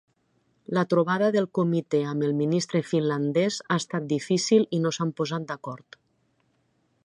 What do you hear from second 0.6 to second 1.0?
La